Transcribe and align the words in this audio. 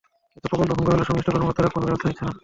এতে 0.37 0.47
প্রকল্পের 0.49 0.75
শর্ত 0.77 0.77
ভঙ্গ 0.83 0.85
হলেও 0.93 1.03
সংশ্লিষ্ট 1.09 1.29
কর্মকর্তারা 1.33 1.73
কোনো 1.73 1.85
ব্যবস্থা 1.87 2.07
নিচ্ছে 2.07 2.23
না। 2.27 2.33